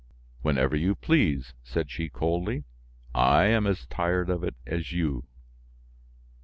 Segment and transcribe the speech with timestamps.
[0.41, 2.63] "Whenever you please," said she coldly,
[3.13, 5.25] "I am as tired of it as you."